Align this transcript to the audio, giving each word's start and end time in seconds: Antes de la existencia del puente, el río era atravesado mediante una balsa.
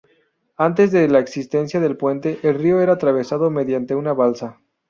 Antes 0.57 0.91
de 0.91 1.07
la 1.07 1.19
existencia 1.19 1.79
del 1.79 1.95
puente, 1.95 2.39
el 2.41 2.55
río 2.57 2.81
era 2.81 2.93
atravesado 2.93 3.51
mediante 3.51 3.93
una 3.93 4.13
balsa. 4.13 4.59